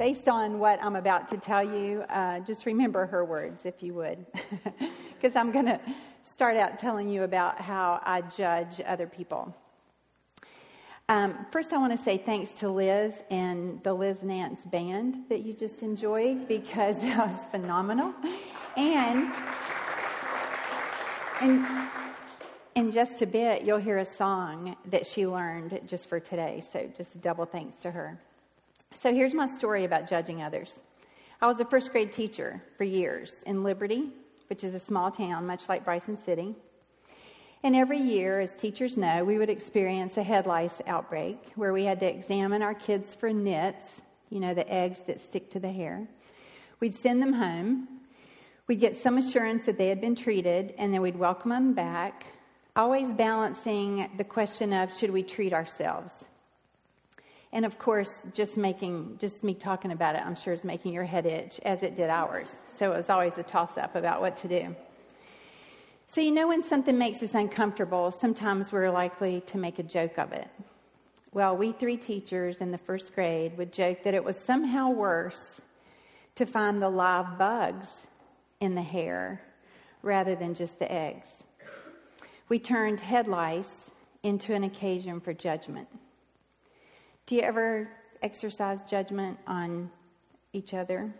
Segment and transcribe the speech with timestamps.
[0.00, 3.92] based on what I'm about to tell you, uh, just remember her words, if you
[3.92, 4.24] would,
[5.14, 5.78] because I'm going to
[6.22, 9.54] start out telling you about how I judge other people.
[11.10, 15.44] Um, first, I want to say thanks to Liz and the Liz Nance band that
[15.44, 18.14] you just enjoyed because that was phenomenal.
[18.78, 19.30] And,
[21.42, 21.66] and
[22.74, 26.62] in just a bit, you'll hear a song that she learned just for today.
[26.72, 28.18] So, just double thanks to her.
[28.92, 30.80] So, here's my story about judging others.
[31.40, 34.10] I was a first grade teacher for years in Liberty,
[34.48, 36.56] which is a small town, much like Bryson City.
[37.62, 41.84] And every year, as teachers know, we would experience a head lice outbreak where we
[41.84, 45.70] had to examine our kids for nits, you know, the eggs that stick to the
[45.70, 46.08] hair.
[46.80, 47.86] We'd send them home.
[48.66, 52.26] We'd get some assurance that they had been treated, and then we'd welcome them back,
[52.74, 56.12] always balancing the question of should we treat ourselves?
[57.52, 61.04] And of course, just making, just me talking about it, I'm sure is making your
[61.04, 62.54] head itch as it did ours.
[62.76, 64.76] So it was always a toss up about what to do.
[66.06, 70.18] So, you know, when something makes us uncomfortable, sometimes we're likely to make a joke
[70.18, 70.48] of it.
[71.32, 75.60] Well, we three teachers in the first grade would joke that it was somehow worse
[76.34, 77.88] to find the live bugs
[78.60, 79.40] in the hair
[80.02, 81.28] rather than just the eggs.
[82.48, 83.90] We turned head lice
[84.24, 85.88] into an occasion for judgment.
[87.30, 87.88] Do you ever
[88.24, 89.88] exercise judgment on
[90.52, 91.14] each other?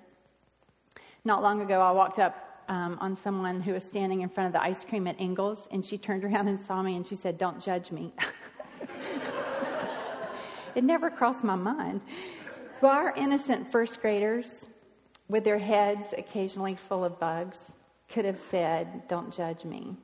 [1.25, 4.53] Not long ago, I walked up um, on someone who was standing in front of
[4.53, 7.39] the ice cream at Ingles, and she turned around and saw me and she said,
[7.39, 8.13] Don't judge me.
[10.75, 12.01] it never crossed my mind.
[12.81, 14.67] Well, our innocent first graders,
[15.29, 17.61] with their heads occasionally full of bugs,
[18.09, 19.95] could have said, Don't judge me.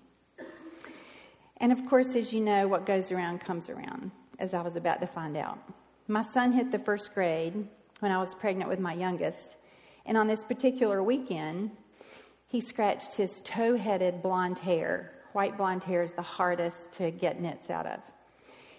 [1.57, 5.01] And of course, as you know, what goes around comes around, as I was about
[5.01, 5.59] to find out.
[6.09, 7.67] My son hit the first grade
[8.01, 9.57] when I was pregnant with my youngest.
[10.05, 11.73] And on this particular weekend,
[12.47, 15.13] he scratched his tow headed blonde hair.
[15.33, 17.99] White blonde hair is the hardest to get nits out of.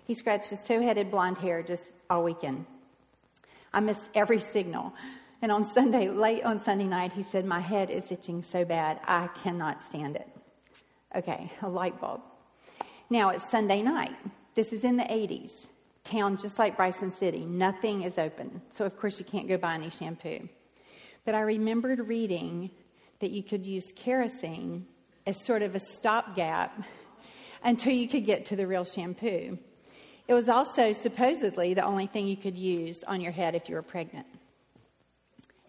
[0.05, 2.65] He scratched his tow headed blonde hair just all weekend.
[3.73, 4.93] I missed every signal.
[5.41, 9.01] And on Sunday, late on Sunday night, he said, My head is itching so bad,
[9.03, 10.27] I cannot stand it.
[11.13, 12.21] Okay, a light bulb.
[13.09, 14.15] Now it's Sunday night.
[14.55, 15.51] This is in the 80s.
[16.07, 17.45] Town just like Bryson City.
[17.45, 18.61] Nothing is open.
[18.73, 20.47] So, of course, you can't go buy any shampoo.
[21.25, 22.71] But I remembered reading
[23.19, 24.85] that you could use kerosene
[25.25, 26.81] as sort of a stopgap
[27.63, 29.57] until you could get to the real shampoo.
[30.27, 33.75] It was also supposedly the only thing you could use on your head if you
[33.75, 34.27] were pregnant.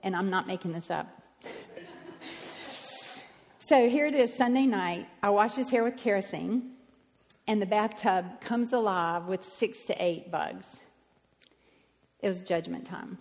[0.03, 1.06] And I'm not making this up.
[3.59, 5.09] so here it is, Sunday night.
[5.22, 6.72] I wash his hair with kerosene,
[7.48, 10.66] and the bathtub comes alive with six to eight bugs.
[12.20, 13.16] It was judgment time.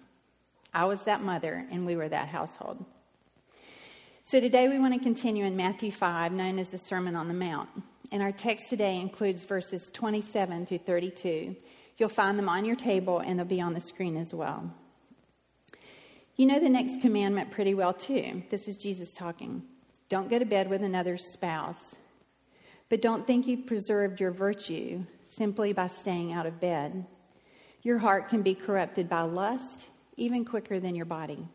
[0.74, 2.84] I was that mother, and we were that household.
[4.24, 7.34] So today we want to continue in Matthew 5, known as the Sermon on the
[7.34, 7.70] Mount.
[8.12, 11.56] And our text today includes verses 27 through 32.
[11.98, 14.70] You'll find them on your table and they'll be on the screen as well.
[16.36, 18.44] You know the next commandment pretty well, too.
[18.50, 19.64] This is Jesus talking.
[20.10, 21.96] Don't go to bed with another's spouse.
[22.90, 27.06] But don't think you've preserved your virtue simply by staying out of bed.
[27.84, 31.48] Your heart can be corrupted by lust even quicker than your body.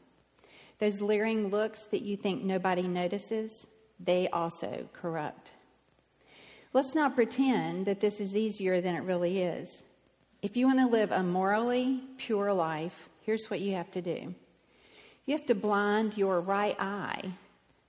[0.78, 3.66] Those leering looks that you think nobody notices,
[4.00, 5.52] they also corrupt.
[6.72, 9.82] Let's not pretend that this is easier than it really is.
[10.40, 14.34] If you want to live a morally pure life, here's what you have to do
[15.24, 17.32] you have to blind your right eye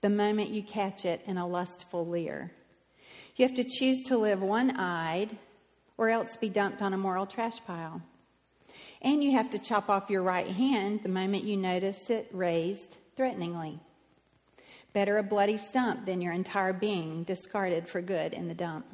[0.01, 2.51] the moment you catch it in a lustful leer.
[3.35, 5.37] You have to choose to live one eyed
[5.97, 8.01] or else be dumped on a moral trash pile.
[9.01, 12.97] And you have to chop off your right hand the moment you notice it raised
[13.15, 13.79] threateningly.
[14.93, 18.85] Better a bloody stump than your entire being discarded for good in the dump.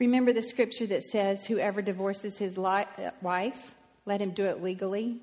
[0.00, 3.74] Remember the scripture that says, Whoever divorces his wife,
[4.04, 5.18] let him do it legally,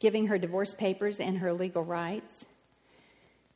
[0.00, 2.46] giving her divorce papers and her legal rights.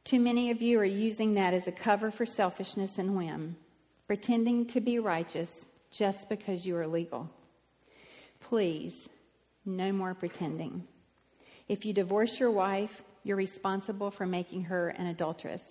[0.05, 3.57] Too many of you are using that as a cover for selfishness and whim,
[4.07, 7.29] pretending to be righteous just because you are legal.
[8.41, 9.09] Please,
[9.65, 10.85] no more pretending.
[11.69, 15.63] If you divorce your wife, you're responsible for making her an adulteress,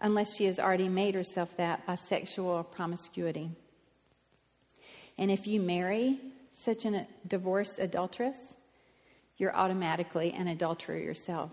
[0.00, 3.50] unless she has already made herself that by sexual promiscuity.
[5.16, 6.20] And if you marry
[6.60, 8.36] such a divorced adulteress,
[9.38, 11.50] you're automatically an adulterer yourself.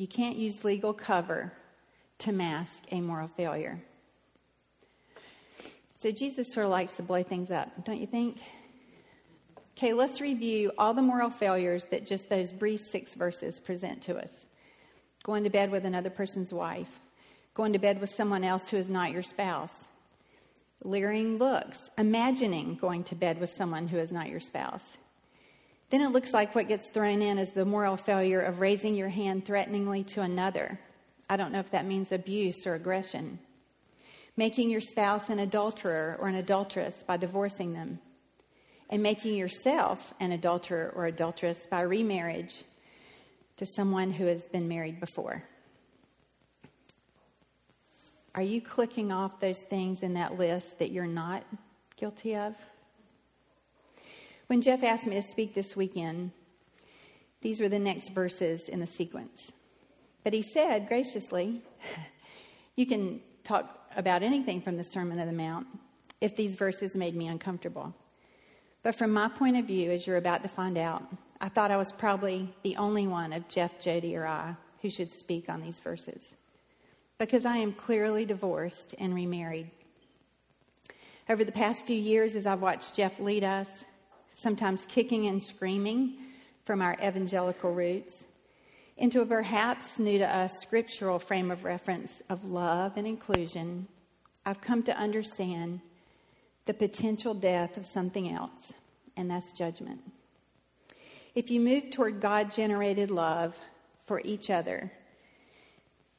[0.00, 1.52] You can't use legal cover
[2.20, 3.82] to mask a moral failure.
[5.98, 8.38] So Jesus sort of likes to blow things up, don't you think?
[9.76, 14.16] Okay, let's review all the moral failures that just those brief six verses present to
[14.16, 14.30] us
[15.22, 16.98] going to bed with another person's wife,
[17.52, 19.86] going to bed with someone else who is not your spouse,
[20.82, 24.96] leering looks, imagining going to bed with someone who is not your spouse.
[25.90, 29.08] Then it looks like what gets thrown in is the moral failure of raising your
[29.08, 30.78] hand threateningly to another.
[31.28, 33.40] I don't know if that means abuse or aggression.
[34.36, 37.98] Making your spouse an adulterer or an adulteress by divorcing them.
[38.88, 42.62] And making yourself an adulterer or adulteress by remarriage
[43.56, 45.44] to someone who has been married before.
[48.34, 51.44] Are you clicking off those things in that list that you're not
[51.96, 52.54] guilty of?
[54.50, 56.32] When Jeff asked me to speak this weekend,
[57.40, 59.52] these were the next verses in the sequence.
[60.24, 61.62] But he said graciously,
[62.74, 65.68] You can talk about anything from the Sermon on the Mount
[66.20, 67.94] if these verses made me uncomfortable.
[68.82, 71.04] But from my point of view, as you're about to find out,
[71.40, 75.12] I thought I was probably the only one of Jeff, Jody, or I who should
[75.12, 76.24] speak on these verses
[77.18, 79.70] because I am clearly divorced and remarried.
[81.28, 83.84] Over the past few years, as I've watched Jeff lead us,
[84.40, 86.16] sometimes kicking and screaming
[86.64, 88.24] from our evangelical roots,
[88.96, 93.86] into a perhaps new to us scriptural frame of reference of love and inclusion,
[94.46, 95.80] I've come to understand
[96.64, 98.72] the potential death of something else,
[99.16, 100.00] and that's judgment.
[101.34, 103.58] If you move toward God generated love
[104.06, 104.90] for each other,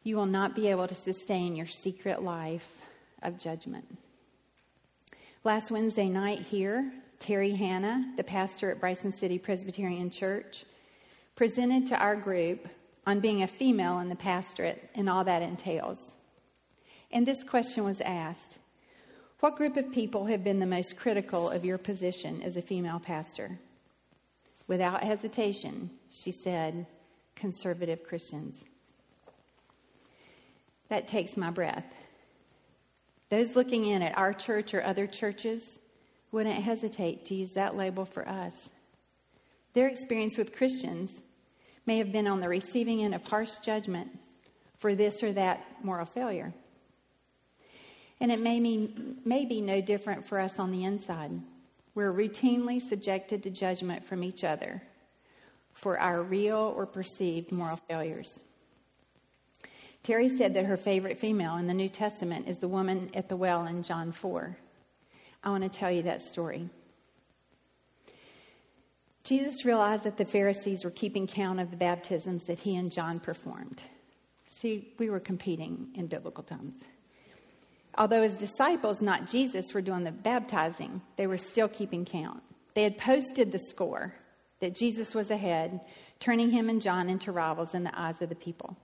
[0.03, 2.81] you will not be able to sustain your secret life
[3.21, 3.97] of judgment.
[5.43, 6.91] Last Wednesday night here,
[7.21, 10.65] Terry Hanna, the pastor at Bryson City Presbyterian Church,
[11.35, 12.67] presented to our group
[13.05, 16.17] on being a female in the pastorate and all that entails.
[17.11, 18.57] And this question was asked
[19.39, 22.99] What group of people have been the most critical of your position as a female
[22.99, 23.59] pastor?
[24.65, 26.87] Without hesitation, she said,
[27.35, 28.55] conservative Christians.
[30.89, 31.85] That takes my breath.
[33.29, 35.77] Those looking in at our church or other churches
[36.31, 38.53] wouldn't hesitate to use that label for us.
[39.73, 41.11] Their experience with Christians
[41.85, 44.17] may have been on the receiving end of harsh judgment
[44.79, 46.53] for this or that moral failure.
[48.19, 51.31] And it may, mean, may be no different for us on the inside.
[51.95, 54.81] We're routinely subjected to judgment from each other
[55.73, 58.39] for our real or perceived moral failures.
[60.03, 63.35] Terry said that her favorite female in the New Testament is the woman at the
[63.35, 64.57] well in John 4.
[65.43, 66.69] I want to tell you that story.
[69.23, 73.19] Jesus realized that the Pharisees were keeping count of the baptisms that he and John
[73.19, 73.81] performed.
[74.45, 76.75] See, we were competing in biblical times.
[77.97, 82.41] Although his disciples, not Jesus, were doing the baptizing, they were still keeping count.
[82.73, 84.13] They had posted the score
[84.59, 85.81] that Jesus was ahead,
[86.19, 88.77] turning him and John into rivals in the eyes of the people.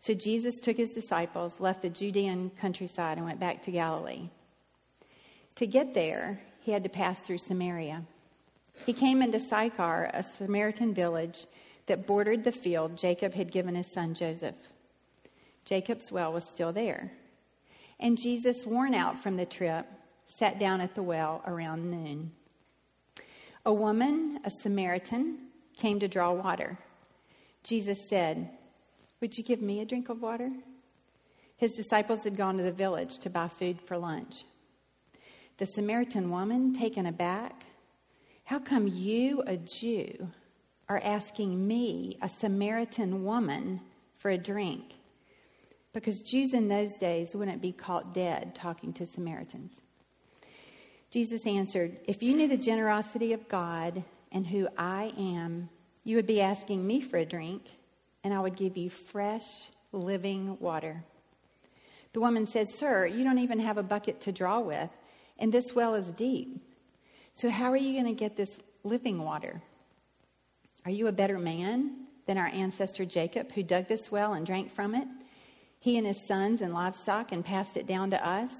[0.00, 4.28] So Jesus took his disciples, left the Judean countryside, and went back to Galilee.
[5.56, 8.02] To get there, he had to pass through Samaria.
[8.86, 11.46] He came into Sychar, a Samaritan village
[11.86, 14.56] that bordered the field Jacob had given his son Joseph.
[15.64, 17.12] Jacob's well was still there.
[18.00, 19.86] And Jesus, worn out from the trip,
[20.26, 22.32] sat down at the well around noon.
[23.64, 25.38] A woman, a Samaritan,
[25.76, 26.76] came to draw water.
[27.62, 28.50] Jesus said,
[29.20, 30.50] would you give me a drink of water?
[31.56, 34.44] His disciples had gone to the village to buy food for lunch.
[35.58, 37.64] The Samaritan woman, taken aback,
[38.44, 40.30] how come you, a Jew,
[40.88, 43.80] are asking me, a Samaritan woman,
[44.18, 44.94] for a drink?
[45.92, 49.72] Because Jews in those days wouldn't be caught dead talking to Samaritans.
[51.10, 55.68] Jesus answered, If you knew the generosity of God and who I am,
[56.02, 57.62] you would be asking me for a drink
[58.24, 61.04] and I would give you fresh, living water.
[62.12, 64.90] The woman said, Sir, you don't even have a bucket to draw with,
[65.38, 66.60] and this well is deep.
[67.32, 69.60] So, how are you going to get this living water?
[70.84, 74.70] Are you a better man than our ancestor Jacob, who dug this well and drank
[74.72, 75.08] from it?
[75.80, 78.50] He and his sons and livestock and passed it down to us?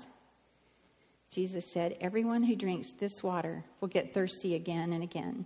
[1.30, 5.44] Jesus said, Everyone who drinks this water will get thirsty again and again.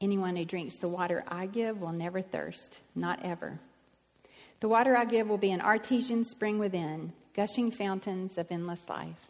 [0.00, 3.60] Anyone who drinks the water I give will never thirst, not ever.
[4.60, 9.29] The water I give will be an artesian spring within, gushing fountains of endless life.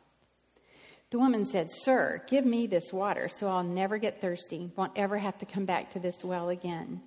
[1.10, 5.18] The woman said, Sir, give me this water so I'll never get thirsty, won't ever
[5.18, 7.02] have to come back to this well again.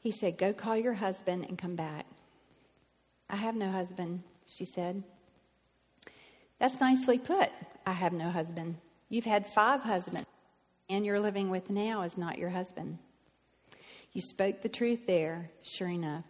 [0.00, 2.06] He said, Go call your husband and come back.
[3.30, 5.02] I have no husband, she said.
[6.58, 7.50] That's nicely put.
[7.86, 8.76] I have no husband.
[9.08, 10.26] You've had five husbands.
[10.90, 12.98] and you're living with now is not your husband.
[14.12, 16.24] You spoke the truth there, sure enough.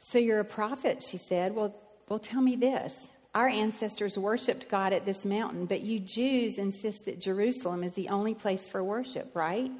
[0.00, 1.54] So you're a prophet, she said.
[1.54, 1.74] Well,
[2.08, 2.94] well, tell me this.
[3.36, 8.08] Our ancestors worshiped God at this mountain, but you Jews insist that Jerusalem is the
[8.08, 9.70] only place for worship, right?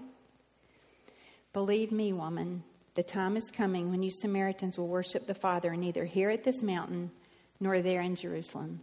[1.55, 2.63] Believe me, woman,
[2.97, 6.61] the time is coming when you Samaritans will worship the Father neither here at this
[6.61, 7.11] mountain
[7.59, 8.81] nor there in Jerusalem.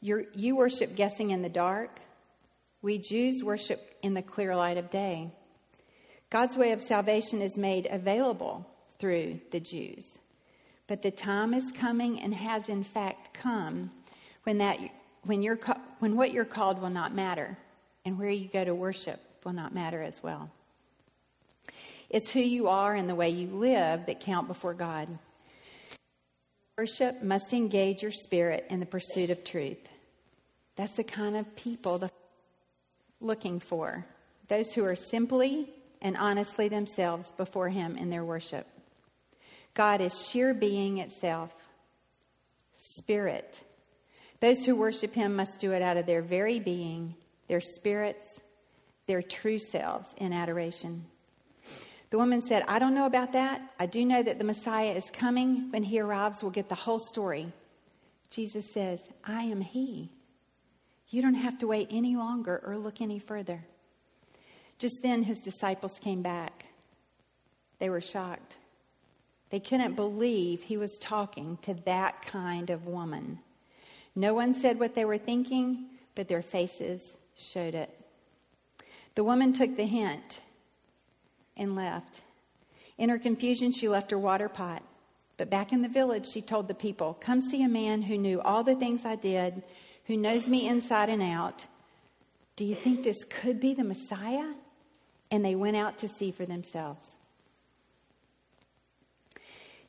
[0.00, 2.00] You're, you worship guessing in the dark.
[2.82, 5.30] We Jews worship in the clear light of day.
[6.28, 10.18] God's way of salvation is made available through the Jews.
[10.86, 13.90] But the time is coming and has in fact come
[14.44, 14.78] when that
[15.24, 15.58] when you're
[15.98, 17.58] when what you're called will not matter
[18.04, 20.50] and where you go to worship will not matter as well.
[22.08, 25.08] It's who you are and the way you live that count before God.
[26.78, 29.88] Worship must engage your spirit in the pursuit of truth.
[30.76, 32.10] That's the kind of people the
[33.20, 34.04] looking for.
[34.48, 35.70] Those who are simply
[36.02, 38.66] and honestly themselves before him in their worship.
[39.76, 41.54] God is sheer being itself,
[42.72, 43.62] spirit.
[44.40, 47.14] Those who worship him must do it out of their very being,
[47.46, 48.40] their spirits,
[49.06, 51.04] their true selves in adoration.
[52.08, 53.60] The woman said, I don't know about that.
[53.78, 55.70] I do know that the Messiah is coming.
[55.70, 57.52] When he arrives, we'll get the whole story.
[58.30, 60.10] Jesus says, I am he.
[61.10, 63.64] You don't have to wait any longer or look any further.
[64.78, 66.64] Just then, his disciples came back.
[67.78, 68.56] They were shocked.
[69.50, 73.38] They couldn't believe he was talking to that kind of woman.
[74.14, 77.90] No one said what they were thinking, but their faces showed it.
[79.14, 80.40] The woman took the hint
[81.56, 82.22] and left.
[82.98, 84.82] In her confusion, she left her water pot.
[85.36, 88.40] But back in the village, she told the people, Come see a man who knew
[88.40, 89.62] all the things I did,
[90.06, 91.66] who knows me inside and out.
[92.56, 94.54] Do you think this could be the Messiah?
[95.30, 97.06] And they went out to see for themselves.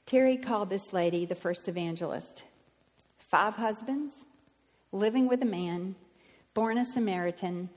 [0.07, 2.45] Terry called this lady the first evangelist.
[3.17, 4.13] Five husbands,
[4.93, 5.97] living with a man,
[6.53, 7.69] born a Samaritan,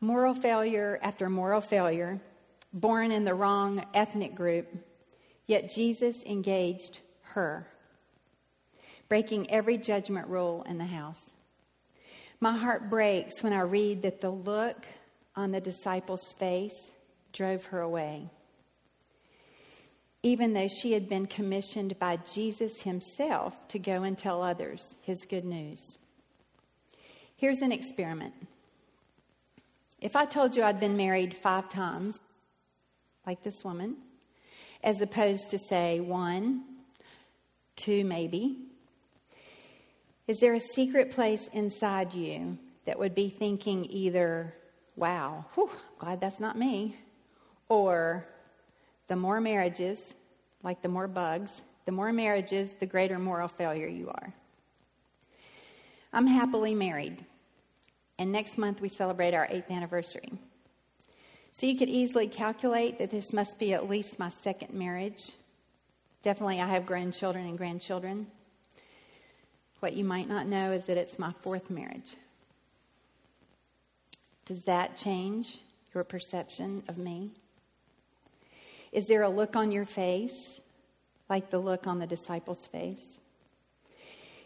[0.00, 2.18] moral failure after moral failure,
[2.72, 4.66] born in the wrong ethnic group,
[5.46, 7.68] yet Jesus engaged her,
[9.10, 11.20] breaking every judgment rule in the house.
[12.40, 14.86] My heart breaks when I read that the look
[15.36, 16.92] on the disciples' face
[17.30, 18.30] drove her away
[20.22, 25.24] even though she had been commissioned by Jesus himself to go and tell others his
[25.24, 25.96] good news.
[27.36, 28.34] Here's an experiment.
[30.00, 32.18] If I told you I'd been married five times,
[33.26, 33.96] like this woman,
[34.82, 36.64] as opposed to, say, one,
[37.76, 38.58] two, maybe,
[40.26, 44.54] is there a secret place inside you that would be thinking either,
[44.96, 46.96] wow, whew, glad that's not me,
[47.68, 48.26] or
[49.10, 50.14] the more marriages,
[50.62, 51.50] like the more bugs,
[51.84, 54.32] the more marriages, the greater moral failure you are.
[56.12, 57.24] I'm happily married,
[58.20, 60.30] and next month we celebrate our eighth anniversary.
[61.50, 65.32] So you could easily calculate that this must be at least my second marriage.
[66.22, 68.28] Definitely, I have grandchildren and grandchildren.
[69.80, 72.14] What you might not know is that it's my fourth marriage.
[74.44, 75.58] Does that change
[75.92, 77.32] your perception of me?
[78.92, 80.60] Is there a look on your face
[81.28, 83.02] like the look on the disciples' face?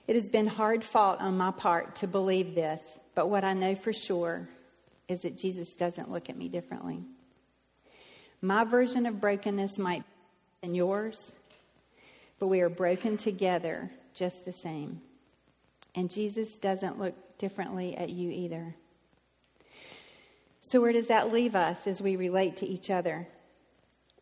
[0.07, 2.81] It has been hard fought on my part to believe this,
[3.15, 4.49] but what I know for sure
[5.09, 7.01] is that Jesus doesn't look at me differently.
[8.43, 10.09] My version of brokenness might be
[10.65, 11.31] than yours,
[12.39, 15.03] but we are broken together just the same.
[15.95, 18.75] And Jesus doesn't look differently at you either.
[20.61, 23.29] So, where does that leave us as we relate to each other?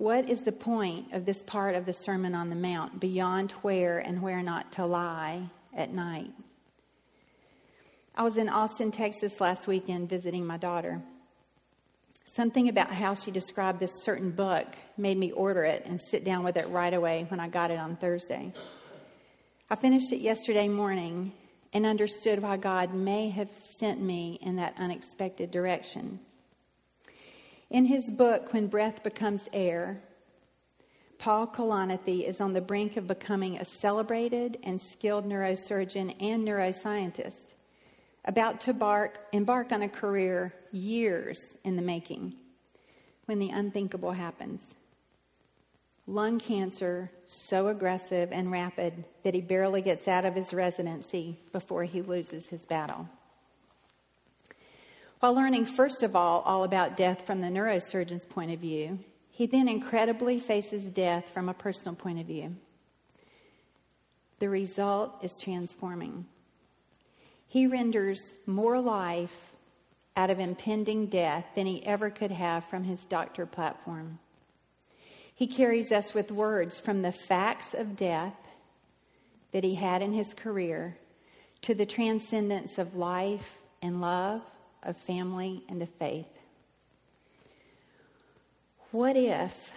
[0.02, 4.00] What is the point of this part of the Sermon on the Mount beyond where
[4.00, 6.32] and where not to lie at night?
[8.16, 11.00] I was in Austin, Texas last weekend visiting my daughter.
[12.34, 14.66] Something about how she described this certain book
[14.96, 17.78] made me order it and sit down with it right away when I got it
[17.78, 18.52] on Thursday.
[19.70, 21.30] I finished it yesterday morning
[21.72, 26.18] and understood why God may have sent me in that unexpected direction.
[27.72, 30.02] In his book, When Breath Becomes Air,
[31.16, 37.54] Paul Kalanithi is on the brink of becoming a celebrated and skilled neurosurgeon and neuroscientist,
[38.26, 42.34] about to bark, embark on a career years in the making
[43.24, 44.74] when the unthinkable happens.
[46.06, 51.84] Lung cancer so aggressive and rapid that he barely gets out of his residency before
[51.84, 53.08] he loses his battle.
[55.22, 58.98] While learning, first of all, all about death from the neurosurgeon's point of view,
[59.30, 62.56] he then incredibly faces death from a personal point of view.
[64.40, 66.26] The result is transforming.
[67.46, 69.52] He renders more life
[70.16, 74.18] out of impending death than he ever could have from his doctor platform.
[75.32, 78.34] He carries us with words from the facts of death
[79.52, 80.96] that he had in his career
[81.60, 84.42] to the transcendence of life and love,
[84.82, 86.28] of family, and of faith.
[88.90, 89.72] What if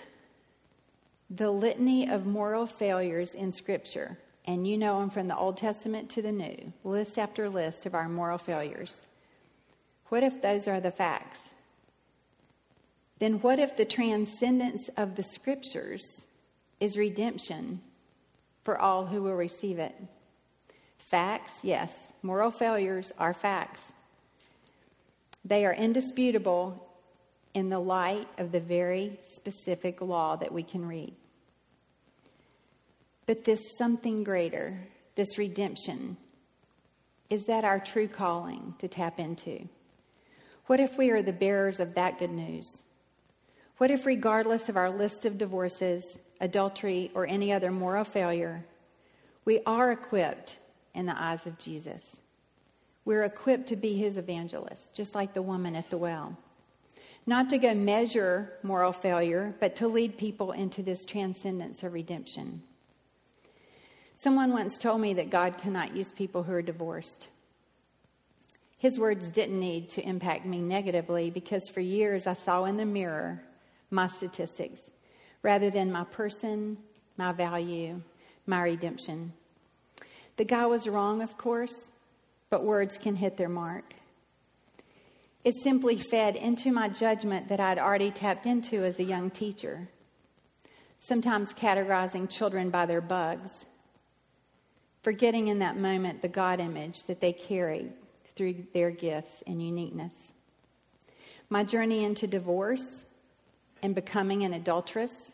[1.29, 6.09] the litany of moral failures in Scripture, and you know them from the Old Testament
[6.11, 9.01] to the New, list after list of our moral failures,
[10.09, 11.39] what if those are the facts?
[13.19, 16.03] Then what if the transcendence of the Scriptures
[16.79, 17.81] is redemption
[18.63, 19.95] for all who will receive it?
[20.97, 21.91] Facts, yes.
[22.21, 23.81] Moral failures are facts.
[25.45, 26.83] They are indisputable
[27.53, 31.13] in the light of the very specific law that we can read.
[33.27, 34.77] But this something greater,
[35.15, 36.17] this redemption,
[37.29, 39.67] is that our true calling to tap into?
[40.65, 42.83] What if we are the bearers of that good news?
[43.77, 48.65] What if, regardless of our list of divorces, adultery, or any other moral failure,
[49.43, 50.57] we are equipped
[50.93, 52.01] in the eyes of Jesus?
[53.05, 56.35] We're equipped to be his evangelist, just like the woman at the well.
[57.27, 62.63] Not to go measure moral failure, but to lead people into this transcendence of redemption.
[64.17, 67.27] Someone once told me that God cannot use people who are divorced.
[68.77, 72.85] His words didn't need to impact me negatively because for years I saw in the
[72.85, 73.41] mirror
[73.89, 74.81] my statistics
[75.41, 76.77] rather than my person,
[77.17, 78.01] my value,
[78.45, 79.33] my redemption.
[80.37, 81.87] The guy was wrong, of course,
[82.49, 83.93] but words can hit their mark.
[85.43, 89.87] It simply fed into my judgment that I'd already tapped into as a young teacher,
[90.99, 93.65] sometimes categorizing children by their bugs,
[95.03, 97.91] forgetting in that moment the God image that they carried
[98.35, 100.13] through their gifts and uniqueness.
[101.49, 103.05] My journey into divorce
[103.83, 105.31] and becoming an adulteress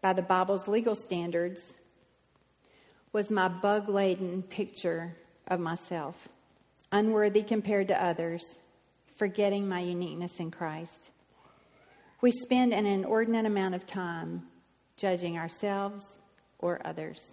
[0.00, 1.74] by the Bible's legal standards
[3.12, 5.14] was my bug laden picture
[5.48, 6.28] of myself,
[6.92, 8.58] unworthy compared to others,
[9.16, 11.10] forgetting my uniqueness in Christ.
[12.20, 14.44] We spend an inordinate amount of time
[14.96, 16.04] judging ourselves
[16.58, 17.32] or others.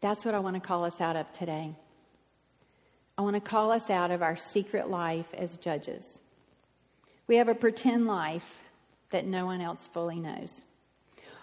[0.00, 1.74] That's what I want to call us out of today.
[3.16, 6.04] I want to call us out of our secret life as judges.
[7.26, 8.62] We have a pretend life
[9.10, 10.60] that no one else fully knows.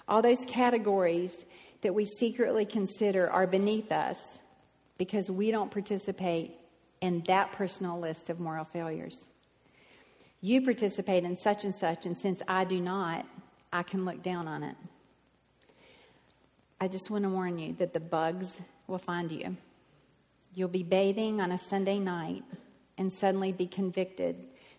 [0.07, 1.34] All those categories
[1.81, 4.17] that we secretly consider are beneath us
[5.01, 6.51] because we don't participate
[7.01, 9.25] in that personal list of moral failures.
[10.41, 13.25] You participate in such and such, and since I do not,
[13.73, 14.75] I can look down on it.
[16.79, 18.45] I just want to warn you that the bugs
[18.85, 19.57] will find you.
[20.53, 22.43] You'll be bathing on a Sunday night
[22.99, 24.35] and suddenly be convicted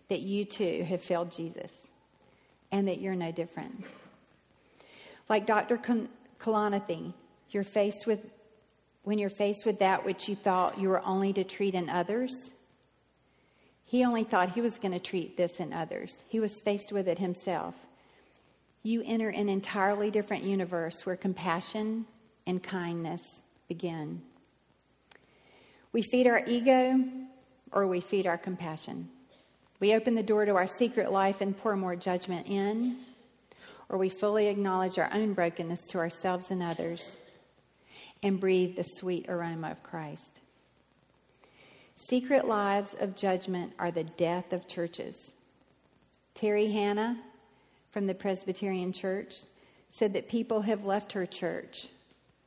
[0.07, 1.73] that you too have failed Jesus
[2.71, 3.83] and that you're no different.
[5.27, 5.77] Like Dr.
[6.39, 7.13] Kalanithi,
[7.49, 8.21] you're faced with
[9.03, 12.51] when you're faced with that which you thought you were only to treat in others.
[13.83, 16.23] He only thought he was going to treat this in others.
[16.29, 17.75] He was faced with it himself.
[18.81, 22.05] You enter an entirely different universe where compassion
[22.47, 23.21] and kindness
[23.67, 24.21] begin.
[25.91, 26.99] We feed our ego
[27.71, 29.09] or we feed our compassion.
[29.79, 32.97] We open the door to our secret life and pour more judgment in,
[33.89, 37.17] or we fully acknowledge our own brokenness to ourselves and others
[38.23, 40.39] and breathe the sweet aroma of Christ.
[41.95, 45.31] Secret lives of judgment are the death of churches.
[46.33, 47.19] Terry Hanna
[47.91, 49.41] from the Presbyterian Church
[49.91, 51.87] said that people have left her church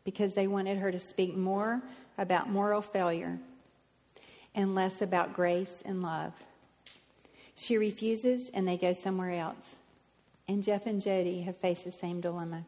[0.05, 1.81] because they wanted her to speak more
[2.19, 3.39] about moral failure
[4.55, 6.33] and less about grace and love.
[7.55, 9.77] She refuses and they go somewhere else.
[10.49, 12.65] And Jeff and Jody have faced the same dilemma.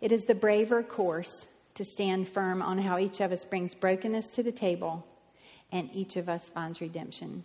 [0.00, 4.28] It is the braver course to stand firm on how each of us brings brokenness
[4.34, 5.06] to the table
[5.72, 7.44] and each of us finds redemption.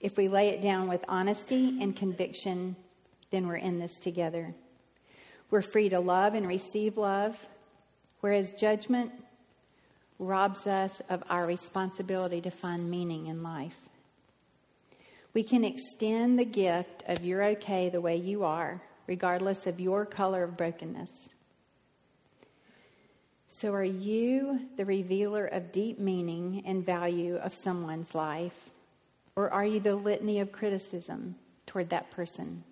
[0.00, 2.76] If we lay it down with honesty and conviction,
[3.30, 4.54] then we're in this together.
[5.50, 7.46] We're free to love and receive love,
[8.20, 9.12] whereas judgment
[10.18, 13.78] robs us of our responsibility to find meaning in life.
[15.34, 20.04] We can extend the gift of you're okay the way you are regardless of your
[20.04, 21.10] color of brokenness.
[23.48, 28.70] So, are you the revealer of deep meaning and value of someone's life?
[29.36, 32.64] Or are you the litany of criticism toward that person?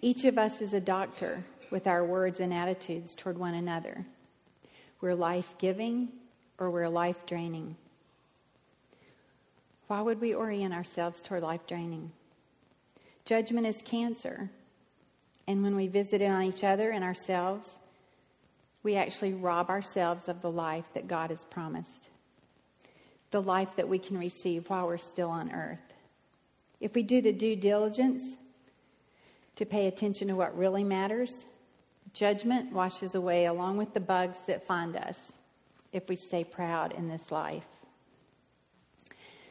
[0.00, 4.04] Each of us is a doctor with our words and attitudes toward one another.
[5.00, 6.08] We're life giving
[6.58, 7.76] or we're life draining.
[9.86, 12.12] Why would we orient ourselves toward life draining?
[13.24, 14.50] Judgment is cancer.
[15.46, 17.68] And when we visit it on each other and ourselves,
[18.82, 22.08] we actually rob ourselves of the life that God has promised,
[23.30, 25.78] the life that we can receive while we're still on earth.
[26.80, 28.22] If we do the due diligence
[29.56, 31.46] to pay attention to what really matters,
[32.12, 35.32] judgment washes away along with the bugs that find us
[35.92, 37.64] if we stay proud in this life.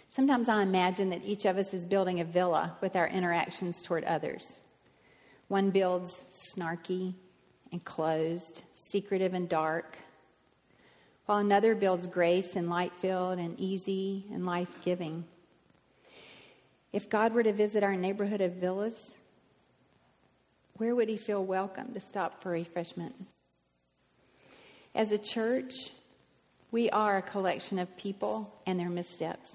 [0.09, 4.03] Sometimes I imagine that each of us is building a villa with our interactions toward
[4.03, 4.57] others.
[5.47, 7.13] One builds snarky
[7.71, 9.97] and closed, secretive and dark,
[11.25, 15.25] while another builds grace and light filled and easy and life giving.
[16.91, 18.97] If God were to visit our neighborhood of villas,
[20.77, 23.15] where would he feel welcome to stop for refreshment?
[24.95, 25.73] As a church,
[26.71, 29.49] we are a collection of people and their missteps.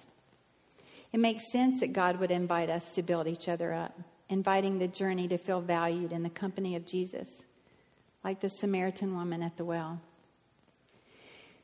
[1.12, 4.88] It makes sense that God would invite us to build each other up, inviting the
[4.88, 7.28] journey to feel valued in the company of Jesus,
[8.22, 10.00] like the Samaritan woman at the well.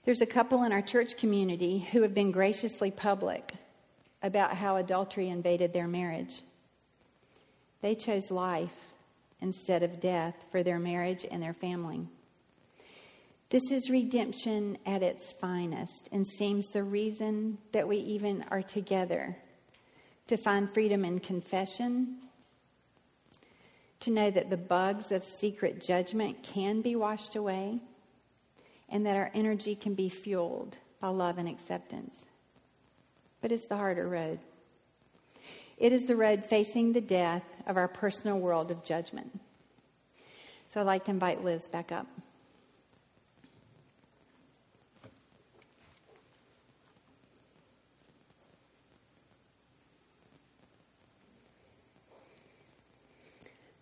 [0.05, 3.53] There's a couple in our church community who have been graciously public
[4.22, 6.42] about how adultery invaded their marriage.
[7.81, 8.87] They chose life
[9.40, 12.07] instead of death for their marriage and their family.
[13.50, 19.37] This is redemption at its finest and seems the reason that we even are together
[20.27, 22.16] to find freedom in confession,
[24.05, 27.81] to know that the bugs of secret judgment can be washed away,
[28.88, 32.14] and that our energy can be fueled by love and acceptance.
[33.40, 34.38] But it's the harder road.
[35.77, 39.40] It is the road facing the death of our personal world of judgment.
[40.69, 42.07] So I'd like to invite Liz back up.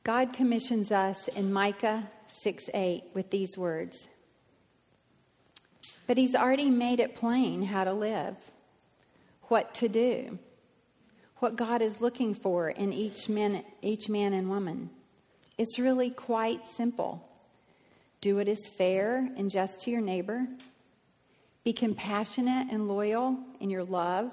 [0.04, 4.08] God commissions us in Micah 6 8 with these words.
[6.08, 8.36] But He's already made it plain how to live,
[9.42, 10.38] what to do,
[11.38, 14.90] what God is looking for in each man, each man and woman.
[15.56, 17.28] It's really quite simple.
[18.20, 20.46] Do what is fair and just to your neighbor.
[21.62, 24.32] Be compassionate and loyal in your love.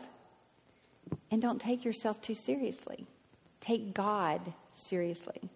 [1.30, 3.06] And don't take yourself too seriously.
[3.62, 5.50] Take God seriously.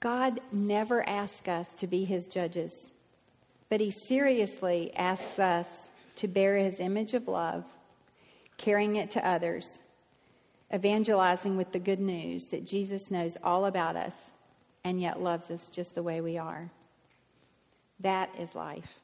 [0.00, 2.90] God never asks us to be his judges,
[3.68, 7.64] but he seriously asks us to bear his image of love,
[8.56, 9.80] carrying it to others,
[10.74, 14.14] evangelizing with the good news that Jesus knows all about us
[14.84, 16.70] and yet loves us just the way we are.
[18.00, 19.00] That is life.